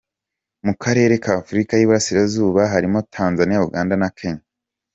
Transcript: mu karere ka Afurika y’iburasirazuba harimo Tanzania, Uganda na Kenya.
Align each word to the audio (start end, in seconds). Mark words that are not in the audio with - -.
mu 0.65 0.73
karere 0.83 1.13
ka 1.23 1.31
Afurika 1.41 1.71
y’iburasirazuba 1.75 2.61
harimo 2.73 2.99
Tanzania, 3.15 3.63
Uganda 3.67 3.93
na 4.01 4.09
Kenya. 4.17 4.43